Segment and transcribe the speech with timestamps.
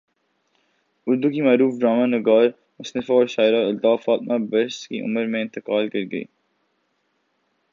[1.07, 2.47] اردو کی معروف ڈرامہ نگار
[2.79, 6.25] مصنفہ اور شاعرہ الطاف فاطمہ برس کی عمر میں انتقال کر گئیں